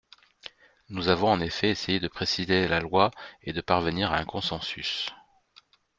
Nous 0.89 1.09
avons 1.09 1.27
en 1.27 1.39
effet 1.41 1.69
essayé 1.69 1.99
de 1.99 2.07
préciser 2.07 2.67
la 2.67 2.79
loi 2.79 3.11
et 3.43 3.53
de 3.53 3.61
parvenir 3.61 4.11
à 4.11 4.17
un 4.17 4.25
consensus. 4.25 5.09